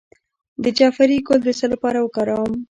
د 0.63 0.65
جعفری 0.77 1.17
ګل 1.27 1.39
د 1.45 1.49
څه 1.59 1.65
لپاره 1.73 1.97
وکاروم؟ 2.01 2.53